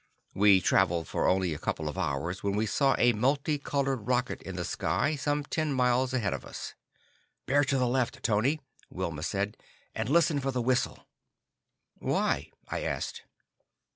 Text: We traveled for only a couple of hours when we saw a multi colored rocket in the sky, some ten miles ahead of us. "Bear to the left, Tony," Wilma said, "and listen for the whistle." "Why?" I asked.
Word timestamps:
We 0.33 0.61
traveled 0.61 1.07
for 1.07 1.27
only 1.27 1.53
a 1.53 1.59
couple 1.59 1.87
of 1.87 1.95
hours 1.95 2.41
when 2.41 2.55
we 2.55 2.65
saw 2.65 2.95
a 2.97 3.13
multi 3.13 3.59
colored 3.59 4.07
rocket 4.07 4.41
in 4.41 4.55
the 4.55 4.65
sky, 4.65 5.15
some 5.15 5.43
ten 5.43 5.71
miles 5.71 6.11
ahead 6.11 6.33
of 6.33 6.43
us. 6.43 6.73
"Bear 7.45 7.63
to 7.65 7.77
the 7.77 7.85
left, 7.87 8.23
Tony," 8.23 8.59
Wilma 8.89 9.21
said, 9.21 9.57
"and 9.93 10.09
listen 10.09 10.39
for 10.39 10.49
the 10.49 10.59
whistle." 10.59 11.05
"Why?" 11.99 12.49
I 12.67 12.79
asked. 12.81 13.25